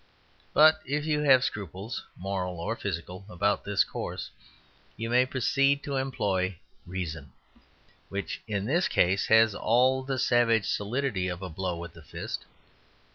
[0.51, 4.31] But if you have scruples (moral or physical) about this course,
[4.97, 7.31] you may proceed to employ Reason,
[8.09, 12.45] which in this case has all the savage solidity of a blow with the fist.